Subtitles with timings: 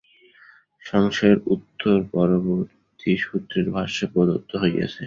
[0.83, 4.99] সংশয়ের উত্তর পরবর্তী সূত্রের ভাষ্যে প্রদত্ত হইয়াছে।